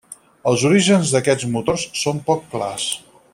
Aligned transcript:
Els 0.51 0.63
orígens 0.69 1.11
d'aquests 1.17 1.47
motors 1.57 1.85
són 2.05 2.23
poc 2.31 2.43
clars. 2.55 2.89